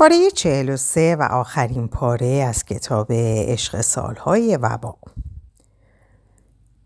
[0.00, 4.96] پاره 43 و آخرین پاره از کتاب عشق سالهای وبا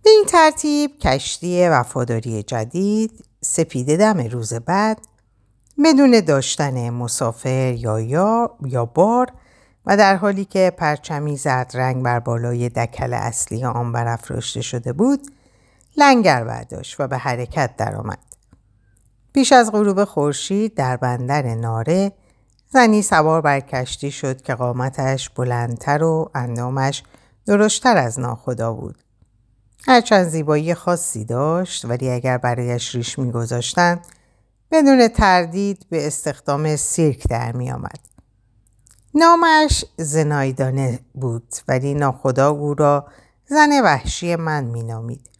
[0.02, 4.98] به این ترتیب کشتی وفاداری جدید سپیده دم روز بعد
[5.84, 9.32] بدون داشتن مسافر یا, یا, یا بار
[9.86, 15.20] و در حالی که پرچمی زرد رنگ بر بالای دکل اصلی آن برافراشته شده بود
[15.96, 18.18] لنگر برداشت و به حرکت درآمد.
[19.32, 22.12] پیش از غروب خورشید در بندر ناره
[22.74, 27.02] زنی سوار بر کشتی شد که قامتش بلندتر و اندامش
[27.46, 28.98] درشتر از ناخدا بود.
[29.86, 34.06] هرچند زیبایی خاصی داشت ولی اگر برایش ریش میگذاشتند
[34.70, 37.98] بدون تردید به استخدام سیرک در می آمد.
[39.14, 43.06] نامش زنایدانه بود ولی ناخدا او را
[43.46, 45.30] زن وحشی من می نامید.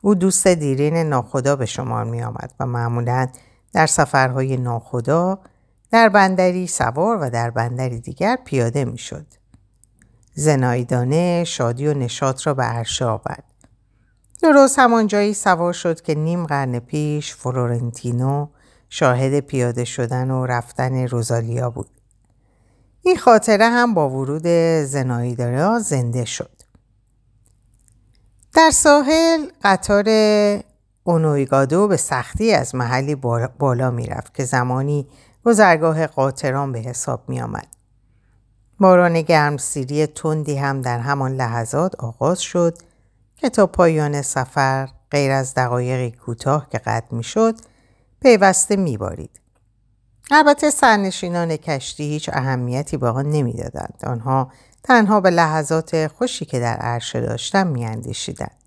[0.00, 3.28] او دوست دیرین ناخدا به شمار می آمد و معمولا
[3.72, 5.38] در سفرهای ناخدا
[5.90, 9.26] در بندری سوار و در بندری دیگر پیاده می شد.
[10.34, 13.44] زنایدانه شادی و نشاط را به عرشه آورد.
[14.42, 18.48] درست همان جایی سوار شد که نیم قرن پیش فلورنتینو
[18.90, 21.88] شاهد پیاده شدن و رفتن روزالیا بود.
[23.02, 24.46] این خاطره هم با ورود
[24.84, 26.50] زنایدانه زنده شد.
[28.54, 30.04] در ساحل قطار
[31.04, 33.14] اونویگادو به سختی از محلی
[33.58, 35.08] بالا می‌رفت که زمانی
[35.44, 37.66] گذرگاه قاطران به حساب می آمد.
[38.80, 42.78] باران گرمسیری تندی هم در همان لحظات آغاز شد
[43.36, 47.54] که تا پایان سفر غیر از دقایقی کوتاه که قطع می شد
[48.22, 49.40] پیوسته می بارید.
[50.30, 54.52] البته سرنشینان کشتی هیچ اهمیتی به آن نمی‌دادند آنها
[54.82, 58.57] تنها به لحظات خوشی که در عرشه داشتند می‌اندیشیدند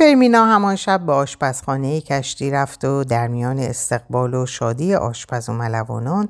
[0.00, 5.52] فرمینا همان شب به آشپزخانه کشتی رفت و در میان استقبال و شادی آشپز و
[5.52, 6.28] ملوانان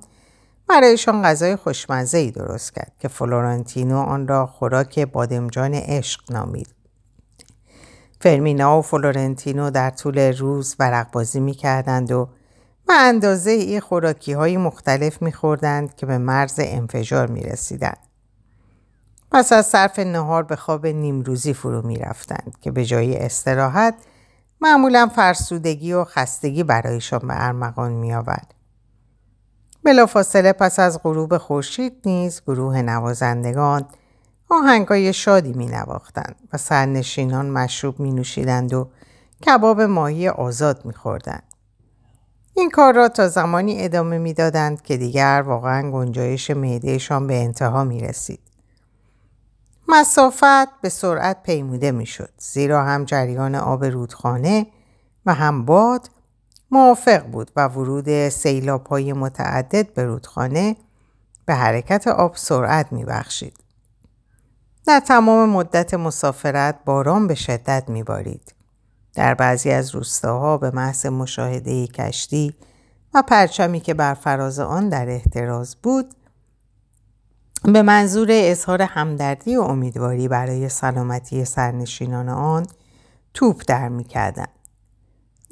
[0.68, 6.68] برایشان غذای خوشمزه ای درست کرد که فلورنتینو آن را خوراک بادمجان عشق نامید.
[8.20, 12.28] فرمینا و فلورنتینو در طول روز ورق بازی می کردند و
[12.86, 18.09] به اندازه ای خوراکی های مختلف می خوردند که به مرز انفجار می رسیدند.
[19.32, 23.94] پس از صرف نهار به خواب نیمروزی فرو می رفتند که به جای استراحت
[24.60, 28.54] معمولا فرسودگی و خستگی برایشان به ارمغان می آورد.
[29.84, 33.86] بلافاصله پس از غروب خورشید نیز گروه نوازندگان
[34.50, 35.70] آهنگای شادی می
[36.52, 38.88] و سرنشینان مشروب می نوشیدند و
[39.46, 41.42] کباب ماهی آزاد می خوردند.
[42.54, 48.00] این کار را تا زمانی ادامه می‌دادند که دیگر واقعا گنجایش معدهشان به انتها می
[48.00, 48.49] رسید.
[49.90, 54.66] مسافت به سرعت پیموده می شد زیرا هم جریان آب رودخانه
[55.26, 56.10] و هم باد
[56.70, 60.76] موافق بود و ورود سیلاب های متعدد به رودخانه
[61.46, 63.56] به حرکت آب سرعت می بخشید.
[64.86, 68.54] در تمام مدت مسافرت باران به شدت می بارید.
[69.14, 72.54] در بعضی از روستاها به محض مشاهده کشتی
[73.14, 76.14] و پرچمی که بر فراز آن در احتراز بود
[77.64, 82.66] به منظور اظهار همدردی و امیدواری برای سلامتی سرنشینان آن
[83.34, 84.48] توپ در می‌کردند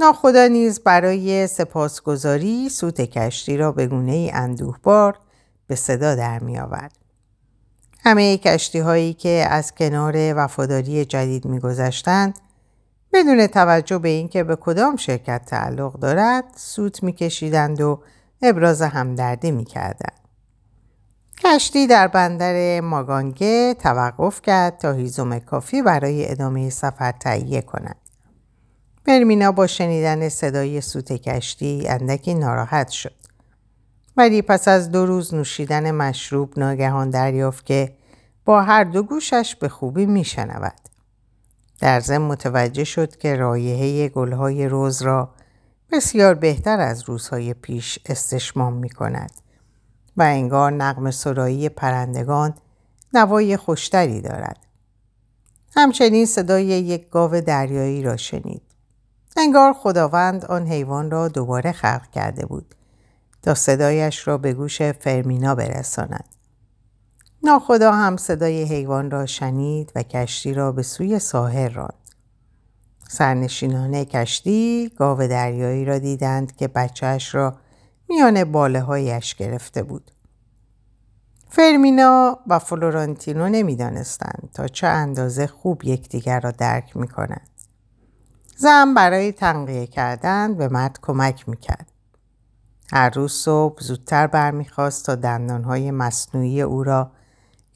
[0.00, 5.18] ناخدا نیز برای سپاسگزاری سوت کشتی را به گونه ای اندوهبار
[5.66, 6.92] به صدا در می آورد.
[8.04, 12.38] همه کشتی هایی که از کنار وفاداری جدید میگذشتند
[13.12, 18.02] بدون توجه به اینکه به کدام شرکت تعلق دارد سوت میکشیدند و
[18.42, 20.27] ابراز همدردی می‌کردند
[21.44, 27.96] کشتی در بندر ماگانگه توقف کرد تا هیزم کافی برای ادامه سفر تهیه کند.
[29.08, 33.14] مرمینا با شنیدن صدای سوت کشتی اندکی ناراحت شد.
[34.16, 37.94] ولی پس از دو روز نوشیدن مشروب ناگهان دریافت که
[38.44, 40.80] با هر دو گوشش به خوبی میشنود.
[41.80, 45.34] در ضمن متوجه شد که رایحه گلهای روز را
[45.92, 49.47] بسیار بهتر از روزهای پیش استشمام می کند
[50.18, 52.54] و انگار نقم سرایی پرندگان
[53.14, 54.58] نوای خوشتری دارد.
[55.76, 58.62] همچنین صدای یک گاو دریایی را شنید.
[59.36, 62.74] انگار خداوند آن حیوان را دوباره خلق کرده بود
[63.42, 66.24] تا صدایش را به گوش فرمینا برساند.
[67.42, 71.94] ناخدا هم صدای حیوان را شنید و کشتی را به سوی ساحل راند.
[73.08, 77.54] سرنشینان کشتی گاو دریایی را دیدند که بچهش را
[78.08, 80.10] میان باله هایش گرفته بود.
[81.50, 87.50] فرمینا و فلورانتینو نمی‌دانستند تا چه اندازه خوب یکدیگر را درک می کنند.
[88.56, 91.92] زن برای تنقیه کردن به مرد کمک می‌کرد.
[92.92, 97.10] هر روز صبح زودتر برمیخواست تا دندانهای مصنوعی او را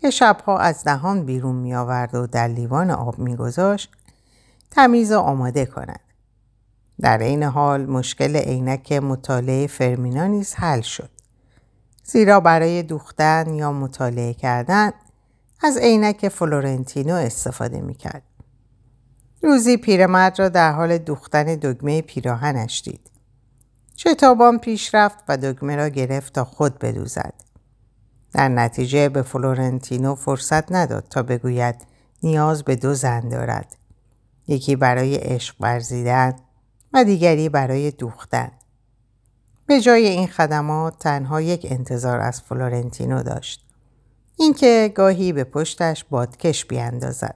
[0.00, 3.93] که شبها از دهان بیرون می آورد و در لیوان آب میگذاشت
[4.70, 6.00] تمیز و آماده کند.
[7.00, 11.11] در این حال مشکل عینک مطالعه فرمینا نیز حل شد.
[12.05, 14.93] زیرا برای دوختن یا مطالعه کردن
[15.62, 18.23] از عینک فلورنتینو استفاده می‌کرد.
[19.43, 23.11] روزی پیرمرد را در حال دوختن دگمه پیراهنش دید.
[23.97, 27.35] شتابان پیش رفت و دگمه را گرفت تا خود بدوزد.
[28.33, 31.75] در نتیجه به فلورنتینو فرصت نداد تا بگوید
[32.23, 33.77] نیاز به دو زن دارد.
[34.49, 36.35] یکی برای عشق ورزیدن
[36.93, 38.50] و دیگری برای دوختن.
[39.67, 43.67] به جای این خدمات تنها یک انتظار از فلورنتینو داشت.
[44.37, 47.35] اینکه گاهی به پشتش بادکش بیاندازد.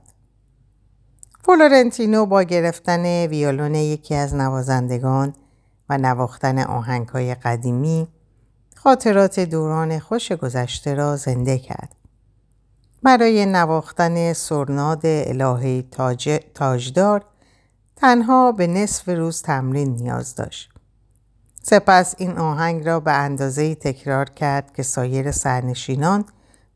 [1.44, 5.34] فلورنتینو با گرفتن ویولون یکی از نوازندگان
[5.88, 8.08] و نواختن آهنگهای قدیمی
[8.76, 11.94] خاطرات دوران خوش گذشته را زنده کرد.
[13.02, 17.24] برای نواختن سرناد الهه تاج، تاجدار
[17.96, 20.70] تنها به نصف روز تمرین نیاز داشت.
[21.62, 26.24] سپس این آهنگ را به اندازه تکرار کرد که سایر سرنشینان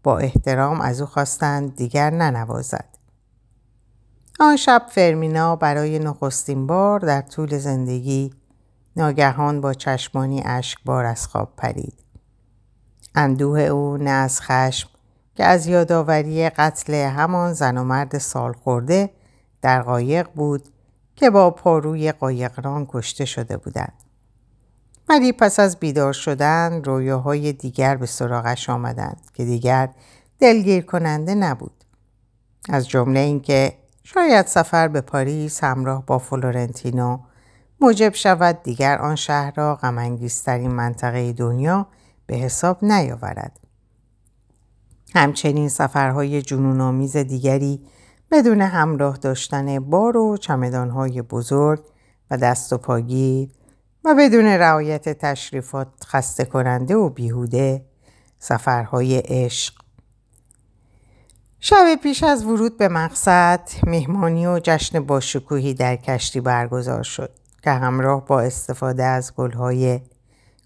[0.03, 2.85] با احترام از او خواستند دیگر ننوازد.
[4.41, 8.35] آن شب فرمینا برای نخستین بار در طول زندگی
[8.97, 11.95] ناگهان با چشمانی اشکبار از خواب پرید.
[13.15, 14.89] اندوه او نه از خشم
[15.35, 19.11] که از یادآوری قتل همان زن و مرد سال خورده
[19.63, 20.69] در قایق بود
[21.21, 23.93] که با پاروی قایقران کشته شده بودند.
[25.09, 29.89] ولی پس از بیدار شدن رویاهای دیگر به سراغش آمدند که دیگر
[30.39, 31.85] دلگیر کننده نبود.
[32.69, 33.73] از جمله اینکه
[34.03, 37.19] شاید سفر به پاریس همراه با فلورنتینو
[37.81, 41.87] موجب شود دیگر آن شهر را غمانگیزترین منطقه دنیا
[42.27, 43.61] به حساب نیاورد.
[45.15, 47.81] همچنین سفرهای جنونآمیز دیگری
[48.31, 51.81] بدون همراه داشتن بار و چمدانهای بزرگ
[52.31, 53.49] و دست و پاگیر
[54.05, 57.85] و بدون رعایت تشریفات خسته کننده و بیهوده
[58.39, 59.75] سفرهای عشق
[61.61, 67.31] شب پیش از ورود به مقصد مهمانی و جشن باشکوهی در کشتی برگزار شد
[67.63, 70.01] که همراه با استفاده از گلهای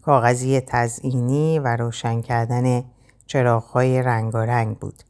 [0.02, 2.84] کاغذی تزئینی و روشن کردن
[3.26, 5.02] چراغهای رنگارنگ بود.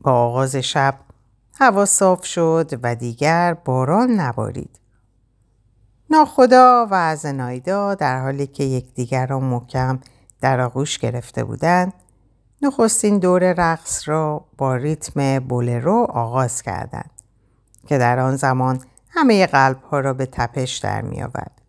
[0.00, 0.94] با آغاز شب
[1.58, 4.78] هوا صاف شد و دیگر باران نبارید.
[6.10, 10.00] ناخدا و زنایدا در حالی که یکدیگر را محکم
[10.40, 11.92] در آغوش گرفته بودند
[12.62, 17.10] نخستین دور رقص را با ریتم بولرو آغاز کردند
[17.86, 21.62] که در آن زمان همه قلب ها را به تپش در می آورد.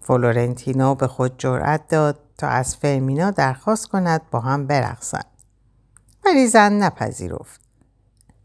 [0.00, 5.26] فلورنتینو به خود جرأت داد تا از فرمینا درخواست کند با هم برقصند.
[6.24, 7.65] ولی زن نپذیرفت.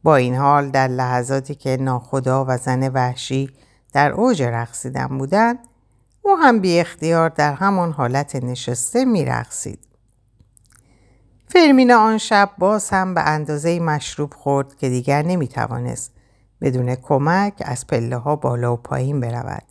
[0.04, 3.50] با این حال در لحظاتی که ناخدا و زن وحشی
[3.94, 5.60] در اوج رقصیدن بودند
[6.22, 9.80] او هم بی اختیار در همان حالت نشسته می رقصید.
[11.48, 16.12] فرمینا آن شب باز هم به اندازه مشروب خورد که دیگر نمی توانست
[16.62, 19.64] بدون کمک از پله ها بالا و پایین برود.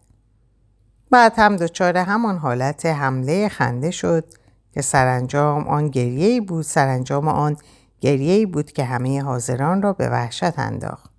[1.11, 4.25] بعد هم دچار همان حالت حمله خنده شد
[4.73, 7.57] که سرانجام آن گریه بود سرانجام آن
[8.01, 11.11] گریه بود که همه حاضران را به وحشت انداخت.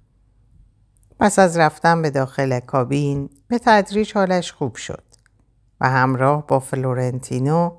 [1.20, 5.04] پس از رفتن به داخل کابین به تدریج حالش خوب شد
[5.82, 7.72] و همراه با فلورنتینو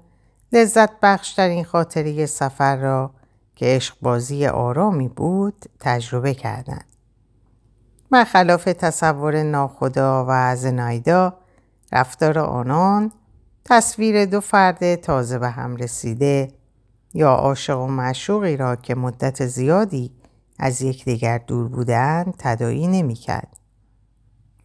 [0.53, 3.15] لذت بخشترین خاطری سفر را
[3.57, 6.85] که عشق بازی آرامی بود تجربه کردند.
[8.25, 11.37] خلاف تصور ناخدا و زنایدا
[11.93, 13.13] رفتار آنان
[13.65, 16.49] تصویر دو فرد تازه به هم رسیده
[17.15, 20.11] یا عاشق و معشوقی را که مدت زیادی
[20.59, 23.57] از یکدیگر دور بودند تدایی نمی‌کرد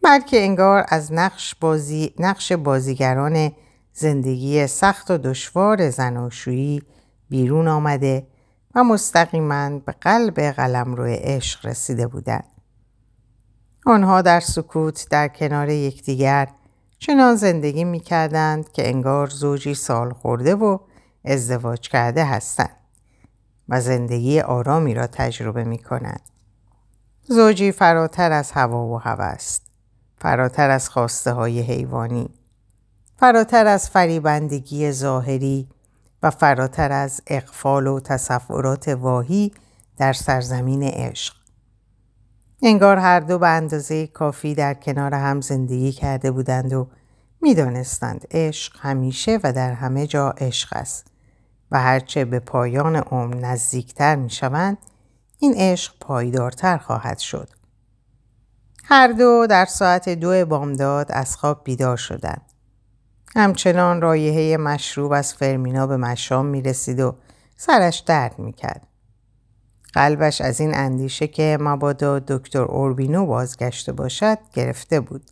[0.02, 3.52] بلکه انگار از نقش, بازی، نقش بازیگران
[3.92, 6.82] زندگی سخت و دشوار زناشویی
[7.30, 8.26] بیرون آمده
[8.74, 12.44] و مستقیما به قلب قلمرو عشق رسیده بودند.
[13.86, 16.48] آنها در سکوت در کنار یکدیگر
[16.98, 20.78] چنان زندگی می کردند که انگار زوجی سال خورده و
[21.28, 22.76] ازدواج کرده هستند
[23.68, 26.20] و زندگی آرامی را تجربه می کنند.
[27.28, 29.62] زوجی فراتر از هوا و هوا است.
[30.18, 32.30] فراتر از خواسته های حیوانی.
[33.16, 35.68] فراتر از فریبندگی ظاهری
[36.22, 39.52] و فراتر از اقفال و تصورات واهی
[39.96, 41.34] در سرزمین عشق.
[42.62, 46.88] انگار هر دو به اندازه کافی در کنار هم زندگی کرده بودند و
[47.40, 51.06] می‌دانستند عشق همیشه و در همه جا عشق است
[51.70, 54.78] و هرچه به پایان عمر نزدیکتر می شوند
[55.38, 57.48] این عشق پایدارتر خواهد شد.
[58.84, 62.52] هر دو در ساعت دو بامداد از خواب بیدار شدند.
[63.36, 67.16] همچنان رایحه مشروب از فرمینا به مشام می رسید و
[67.56, 68.86] سرش درد می کرد.
[69.92, 75.24] قلبش از این اندیشه که مبادا دکتر اوربینو بازگشته باشد گرفته بود.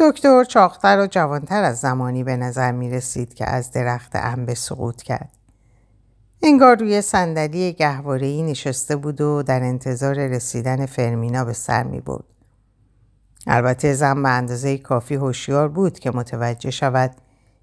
[0.00, 5.02] دکتر چاقتر و جوانتر از زمانی به نظر می رسید که از درخت انبه سقوط
[5.02, 5.30] کرد.
[6.42, 12.24] انگار روی صندلی گهوارهای نشسته بود و در انتظار رسیدن فرمینا به سر می بود.
[13.46, 17.10] البته زن به اندازه کافی هوشیار بود که متوجه شود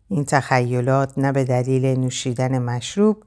[0.09, 3.23] این تخیلات نه به دلیل نوشیدن مشروب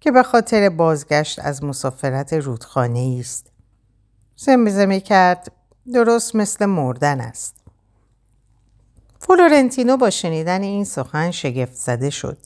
[0.00, 3.52] که به خاطر بازگشت از مسافرت رودخانه است.
[4.36, 5.52] زمزمه کرد
[5.92, 7.63] درست مثل مردن است.
[9.26, 12.38] فلورنتینو با شنیدن این سخن شگفت زده شد.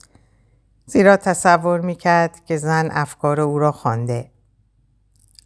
[0.85, 4.31] زیرا تصور می‌کرد که زن افکار او را خوانده.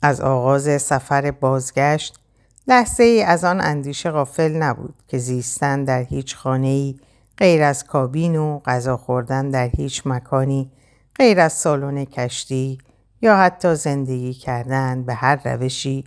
[0.01, 2.19] از آغاز سفر بازگشت
[2.67, 6.99] لحظه ای از آن اندیشه غافل نبود که زیستن در هیچ خانه ای
[7.37, 10.71] غیر از کابین و غذا خوردن در هیچ مکانی
[11.15, 12.77] غیر از سالن کشتی
[13.21, 16.03] یا حتی زندگی کردن به هر روشی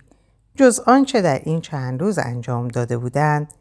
[0.55, 3.53] جز آنچه در این چند روز انجام داده بودند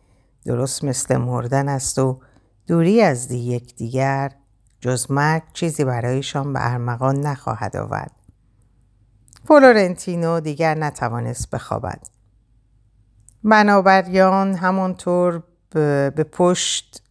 [0.46, 2.20] درست مثل مردن است و
[2.66, 4.32] دوری از دی یکدیگر
[4.80, 8.10] جز مرگ چیزی برایشان به ارمغان نخواهد آورد.
[9.48, 12.06] فلورنتینو دیگر نتوانست بخوابد.
[13.44, 17.02] بنابریان همانطور به پشت,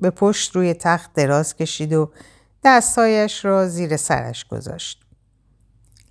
[0.00, 2.10] به پشت روی تخت دراز کشید و
[2.64, 5.06] دستایش را زیر سرش گذاشت.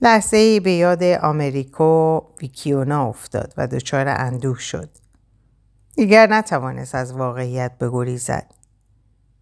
[0.02, 4.90] لحظه ای به یاد آمریکو ویکیونا افتاد و دچار اندوه شد.
[5.96, 8.52] دیگر نتوانست از واقعیت بگریزد.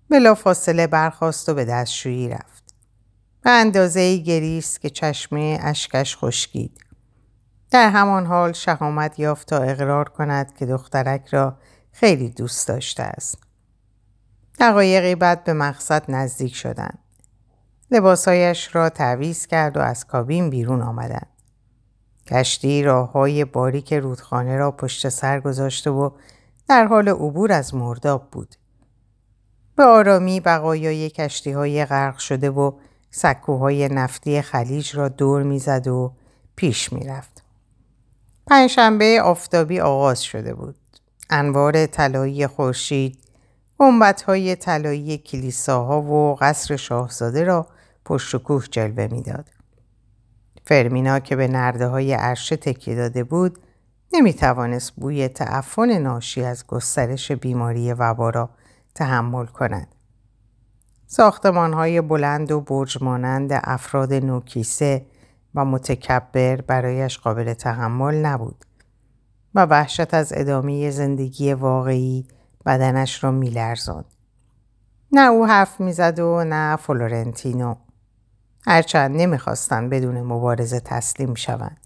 [0.10, 2.64] بلا فاصله برخواست و به دستشویی رفت.
[3.42, 6.78] به اندازه ای گریست که چشمه اشکش خشکید.
[7.72, 11.58] در همان حال شهامت یافت تا اقرار کند که دخترک را
[11.92, 13.38] خیلی دوست داشته است.
[14.60, 17.00] دقایقی بعد به مقصد نزدیک شدند.
[17.92, 21.28] لباسهایش را تعویز کرد و از کابین بیرون آمدند.
[22.28, 26.10] کشتی راه های باریک رودخانه را پشت سر گذاشته و
[26.68, 28.56] در حال عبور از مرداب بود.
[29.76, 32.72] به آرامی بقایای کشتی های غرق شده و
[33.12, 36.14] سکوهای نفتی خلیج را دور می‌زد و
[36.56, 37.44] پیش می‌رفت.
[38.48, 40.76] پنجشنبه آفتابی آغاز شده بود.
[41.30, 43.20] انوار طلایی خورشید
[44.28, 47.68] های طلایی کلیساها و قصر شاهزاده را
[48.06, 49.50] پشت کوه جلوه می‌داد.
[50.66, 53.60] فرمینا که به نرده های عرشه تکیه داده بود
[54.16, 58.50] نمی توانست بوی تعفن ناشی از گسترش بیماری وبا را
[58.96, 59.88] تحمل کند.
[61.08, 65.06] ساختمان های بلند و برج مانند افراد نوکیسه
[65.56, 68.66] و متکبر برایش قابل تحمل نبود
[69.56, 72.28] و وحشت از ادامه زندگی واقعی
[72.66, 74.06] بدنش را میلرزاند.
[75.12, 77.76] نه او حرف می‌زد و نه فلورنتینو.
[78.68, 81.78] هرچند نمی‌خواستند بدون مبارزه تسلیم شوند.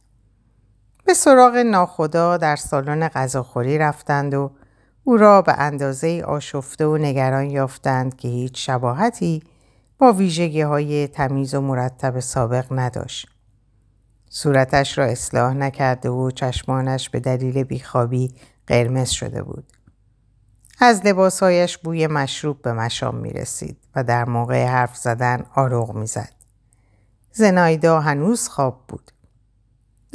[1.08, 4.52] به سراغ ناخدا در سالن غذاخوری رفتند و
[5.04, 9.44] او را به اندازه آشفته و نگران یافتند که هیچ شباهتی
[9.98, 13.28] با ویژگی های تمیز و مرتب سابق نداشت.
[14.30, 18.32] صورتش را اصلاح نکرده و چشمانش به دلیل بیخوابی
[18.68, 19.74] قرمز شده بود.
[20.80, 26.08] از لباسهایش بوی مشروب به مشام می رسید و در موقع حرف زدن آروغ می
[26.08, 26.32] زد.
[27.32, 29.12] زنایدا هنوز خواب بود.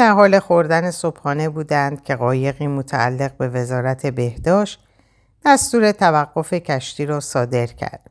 [0.02, 4.80] در حال خوردن صبحانه بودند که قایقی متعلق به وزارت بهداشت
[5.44, 8.11] دستور توقف کشتی را صادر کرد.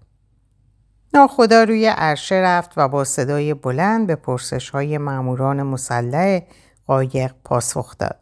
[1.13, 6.41] ناخدا روی عرشه رفت و با صدای بلند به پرسش های معموران مسلح
[6.88, 8.19] قایق پاسخ داد.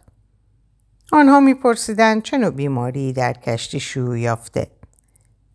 [1.12, 4.68] آنها میپرسیدند چه نوع بیماری در کشتی شیوع یافته.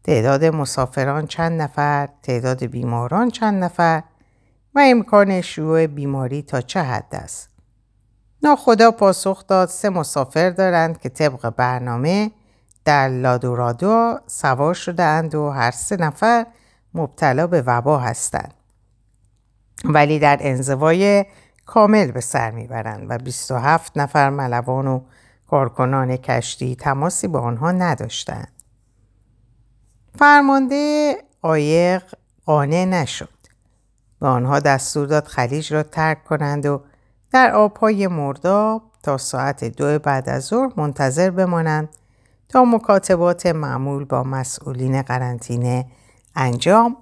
[0.05, 4.03] تعداد مسافران چند نفر، تعداد بیماران چند نفر
[4.75, 7.54] و امکان شیوع بیماری تا چه حد است.
[8.45, 12.31] ناخدا پاسخ داد سه مسافر دارند که طبق برنامه
[12.85, 16.47] در لادورادو سوار شده اند و هر سه نفر
[16.95, 18.55] مبتلا به وبا هستند.
[19.85, 21.25] ولی در انزوای
[21.67, 25.01] کامل به سر می‌برند و 27 نفر ملوان و
[25.51, 28.53] کارکنان کشتی تماسی با آنها نداشتند.
[30.19, 32.03] فرمانده قایق
[32.47, 33.29] قانع نشد.
[34.21, 36.83] به آنها دستور داد خلیج را ترک کنند و
[37.35, 41.89] در آبهای مرداب تا ساعت دو بعد از ظهر منتظر بمانند
[42.49, 45.87] تا مکاتبات معمول با مسئولین قرنطینه
[46.37, 46.97] انجام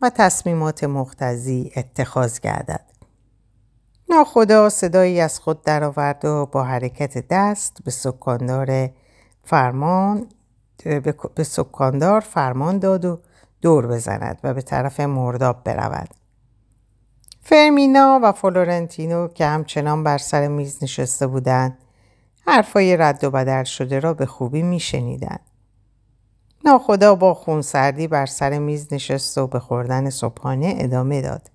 [0.00, 2.84] و تصمیمات مختزی اتخاذ گردد.
[4.08, 8.90] ناخدا صدایی از خود درآورد و با حرکت دست به سکاندار
[9.44, 10.26] فرمان
[11.34, 13.20] به سکاندار فرمان داد و
[13.60, 16.19] دور بزند و به طرف مرداب برود.
[17.42, 21.78] فرمینا و فلورنتینو که همچنان بر سر میز نشسته بودند
[22.46, 25.40] حرفای رد و بدل شده را به خوبی میشنیدند.
[26.64, 31.50] ناخدا با خونسردی بر سر میز نشست و به خوردن صبحانه ادامه داد.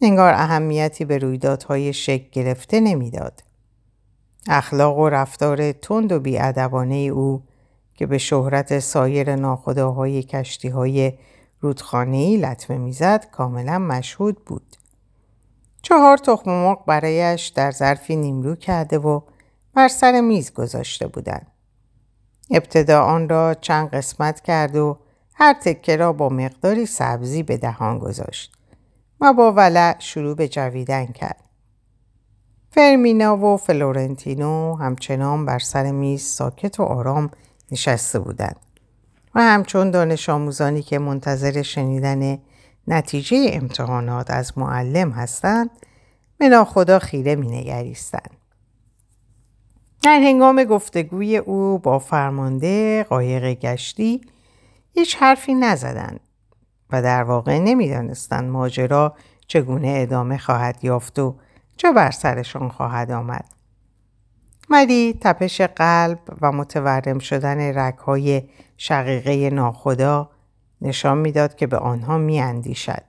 [0.00, 3.42] انگار اهمیتی به رویدادهای شک گرفته نمی‌داد.
[4.48, 7.42] اخلاق و رفتار تند و بیادبانه او
[7.94, 11.12] که به شهرت سایر ناخداهای کشتی های
[11.60, 14.71] رودخانه‌ای لطمه می‌زد کاملا مشهود بود.
[15.82, 19.20] چهار تخم مرغ برایش در ظرفی نیمرو کرده و
[19.74, 21.46] بر سر میز گذاشته بودند.
[22.50, 24.98] ابتدا آن را چند قسمت کرد و
[25.34, 28.52] هر تکه را با مقداری سبزی به دهان گذاشت
[29.20, 31.42] و با ولع شروع به جویدن کرد.
[32.70, 37.30] فرمینا و فلورنتینو همچنان بر سر میز ساکت و آرام
[37.72, 38.56] نشسته بودند
[39.34, 42.38] و همچون دانش آموزانی که منتظر شنیدن
[42.88, 45.70] نتیجه امتحانات از معلم هستند
[46.38, 48.30] به ناخدا خیره می نگریستند.
[50.02, 54.20] در هنگام گفتگوی او با فرمانده قایق گشتی
[54.94, 56.20] هیچ حرفی نزدند
[56.90, 61.36] و در واقع نمی‌دانستند ماجرا چگونه ادامه خواهد یافت و
[61.76, 63.44] چه بر سرشان خواهد آمد.
[64.70, 68.42] ولی تپش قلب و متورم شدن رگهای
[68.76, 70.30] شقیقه ناخدا
[70.82, 73.04] نشان می‌داد که به آنها میاندیشد.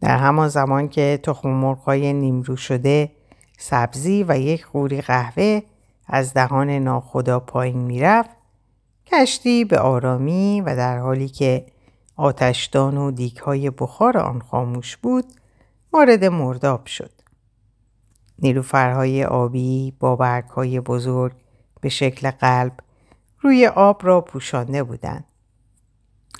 [0.00, 3.10] در همان زمان که تخم مرغهای نیمرو شده
[3.58, 5.62] سبزی و یک قوری قهوه
[6.06, 8.30] از دهان ناخدا پایین می‌رفت
[9.06, 11.66] کشتی به آرامی و در حالی که
[12.16, 15.24] آتشدان و دیگهای بخار آن خاموش بود
[15.92, 17.10] وارد مرداب شد.
[18.38, 21.32] نیلوفرهای آبی با برگهای بزرگ
[21.80, 22.72] به شکل قلب
[23.40, 25.24] روی آب را پوشانده بودند.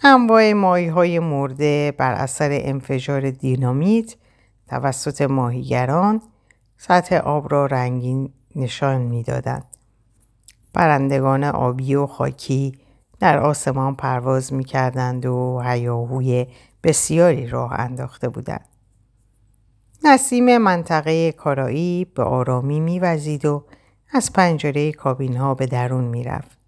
[0.02, 4.14] انواع ماهی های مرده بر اثر انفجار دینامیت
[4.68, 6.22] توسط ماهیگران
[6.78, 9.64] سطح آب را رنگین نشان می‌دادند.
[10.72, 12.78] برندگان آبی و خاکی
[13.18, 16.46] در آسمان پرواز می کردند و هیاهوی
[16.82, 18.68] بسیاری راه انداخته بودند.
[20.04, 23.64] نسیم منطقه کارایی به آرامی میوزید و
[24.12, 26.58] از پنجره کابین ها به درون می‌رفت.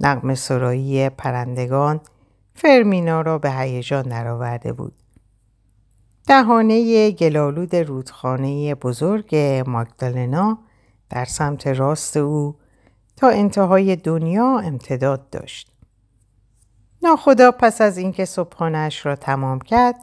[0.00, 2.00] نقم سرایی پرندگان
[2.54, 4.94] فرمینا را به هیجان درآورده بود.
[6.26, 9.36] دهانه گلالود رودخانه بزرگ
[9.66, 10.58] ماگدالنا
[11.10, 12.56] در سمت راست او
[13.16, 15.72] تا انتهای دنیا امتداد داشت.
[17.02, 19.96] ناخدا پس از اینکه صبحانش را تمام کرد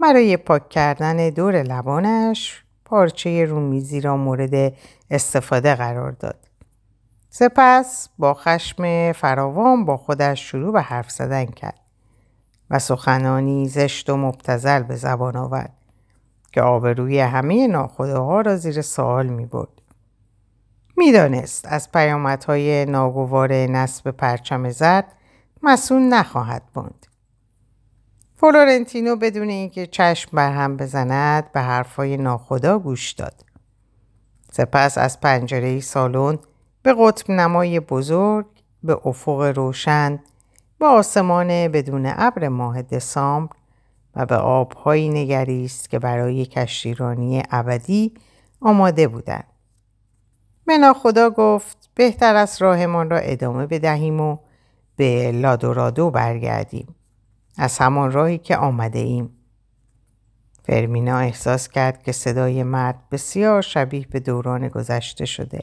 [0.00, 4.72] برای پاک کردن دور لبانش پارچه رومیزی را مورد
[5.10, 6.47] استفاده قرار داد.
[7.30, 11.80] سپس با خشم فراوان با خودش شروع به حرف زدن کرد
[12.70, 15.72] و سخنانی زشت و مبتزل به زبان آورد
[16.52, 19.68] که آبروی همه ناخداها را زیر سوال می برد.
[20.96, 25.12] می‌دانست از پیامدهای ناگوار نصب پرچم زرد
[25.62, 27.06] مسئول نخواهد بود.
[28.36, 33.44] فلورنتینو بدون اینکه چشم بر هم بزند به حرفهای ناخدا گوش داد.
[34.52, 36.38] سپس از پنجره سالن
[36.82, 38.46] به قطب نمای بزرگ
[38.82, 40.20] به افق روشن
[40.78, 43.56] به آسمان بدون ابر ماه دسامبر
[44.16, 48.14] و به آبهایی نگریست که برای کشتیرانی ابدی
[48.60, 49.46] آماده بودند.
[50.66, 54.36] به ناخدا گفت بهتر است راهمان را ادامه بدهیم و
[54.96, 56.94] به لادورادو برگردیم.
[57.58, 59.30] از همان راهی که آمده ایم.
[60.64, 65.60] فرمینا احساس کرد که صدای مرد بسیار شبیه به دوران گذشته شده.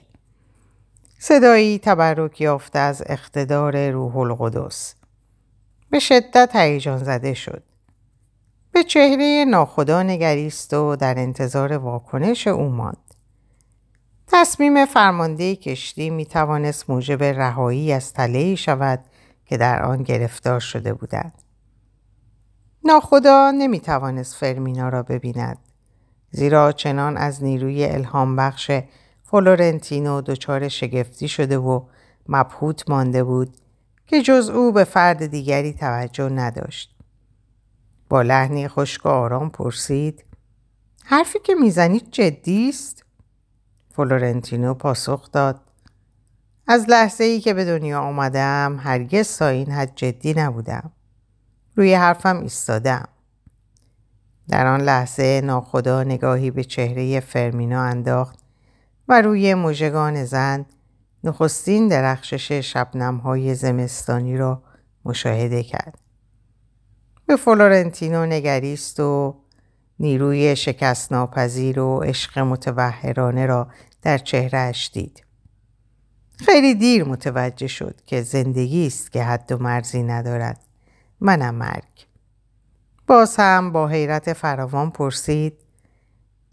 [1.27, 4.95] صدایی تبرک یافته از اقتدار روح القدس.
[5.89, 7.63] به شدت هیجان زده شد.
[8.71, 13.13] به چهره ناخدا نگریست و در انتظار واکنش او ماند.
[14.27, 18.99] تصمیم فرمانده کشتی می توانست موجب رهایی از تله شود
[19.45, 21.41] که در آن گرفتار شده بودند.
[22.83, 25.57] ناخدا نمی توانست فرمینا را ببیند.
[26.31, 28.71] زیرا چنان از نیروی الهام بخش
[29.35, 31.81] فلورنتینو دچار شگفتی شده و
[32.29, 33.57] مبهوت مانده بود
[34.07, 36.95] که جز او به فرد دیگری توجه نداشت.
[38.09, 40.23] با لحنی خشک و آرام پرسید
[41.05, 43.05] حرفی که می‌زنید جدی است؟
[43.95, 45.61] فلورنتینو پاسخ داد
[46.67, 50.91] از لحظه ای که به دنیا آمدم هرگز تا این حد جدی نبودم.
[51.75, 53.07] روی حرفم ایستادم.
[54.49, 58.44] در آن لحظه ناخدا نگاهی به چهره فرمینا انداخت
[59.07, 60.65] و روی مژگان زن
[61.23, 64.63] نخستین درخشش شبنم های زمستانی را
[65.05, 65.99] مشاهده کرد.
[67.25, 69.35] به فلورنتینو نگریست و
[69.99, 73.67] نیروی شکست ناپذیر و عشق متوهرانه را
[74.01, 75.23] در چهرهش دید.
[76.37, 80.59] خیلی دیر متوجه شد که زندگی است که حد و مرزی ندارد.
[81.19, 82.07] منم مرگ.
[83.07, 85.64] باز هم با حیرت فراوان پرسید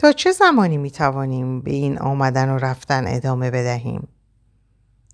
[0.03, 4.09] تا چه زمانی می توانیم به این آمدن و رفتن ادامه بدهیم؟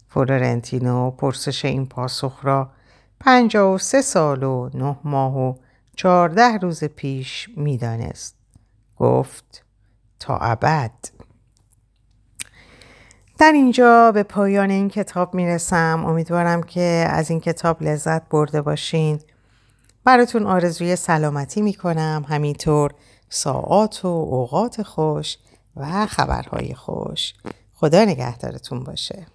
[0.08, 2.70] فلورنتینو پرسش این پاسخ را
[3.20, 5.54] پنجاه و سه سال و نه ماه و
[5.96, 8.36] چهارده روز پیش می‌دانست.
[8.96, 9.64] گفت
[10.20, 10.92] تا ابد.
[13.38, 19.20] در اینجا به پایان این کتاب می‌رسم امیدوارم که از این کتاب لذت برده باشین
[20.04, 22.94] براتون آرزوی سلامتی می‌کنم همینطور
[23.28, 25.36] ساعات و اوقات خوش
[25.76, 27.34] و خبرهای خوش.
[27.74, 29.26] خدا نگهدارتون باشه.